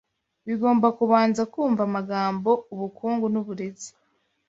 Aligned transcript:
bigomba 0.47 0.87
kubanza 0.99 1.41
kumva 1.53 1.81
amagambo 1.89 2.51
ubukungu 2.73 3.25
nuburezi 3.33 3.89